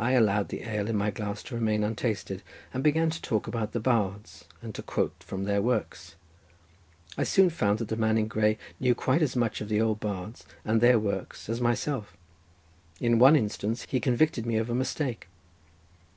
I 0.00 0.14
allowed 0.14 0.48
the 0.48 0.64
ale 0.68 0.88
in 0.88 0.96
my 0.96 1.12
glass 1.12 1.44
to 1.44 1.54
remain 1.54 1.84
untasted, 1.84 2.42
and 2.74 2.82
began 2.82 3.08
to 3.10 3.22
talk 3.22 3.46
about 3.46 3.70
the 3.70 3.78
bards, 3.78 4.46
and 4.60 4.74
to 4.74 4.82
quote 4.82 5.14
from 5.20 5.44
their 5.44 5.62
works. 5.62 6.16
I 7.16 7.22
soon 7.22 7.48
found 7.48 7.78
that 7.78 7.86
the 7.86 7.94
man 7.94 8.18
in 8.18 8.26
grey 8.26 8.58
knew 8.80 8.96
quite 8.96 9.22
as 9.22 9.36
much 9.36 9.60
of 9.60 9.68
the 9.68 9.80
old 9.80 10.00
bards 10.00 10.44
and 10.64 10.80
their 10.80 10.98
works 10.98 11.48
as 11.48 11.60
myself. 11.60 12.16
In 12.98 13.20
one 13.20 13.36
instance 13.36 13.86
he 13.88 14.00
convicted 14.00 14.44
me 14.44 14.56
of 14.56 14.70
a 14.70 14.74
mistake. 14.74 15.28